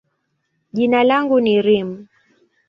jina 0.73 1.03
langu 1.03 1.39
ni 1.39 1.61
Reem. 1.65 1.89